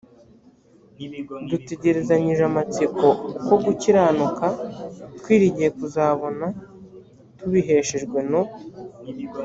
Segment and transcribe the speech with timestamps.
[1.49, 3.05] dutegerezanyije amatsiko
[3.39, 4.45] uko gukiranuka
[5.19, 6.45] twiringiye kuzabona
[7.37, 8.41] tubiheshejwe no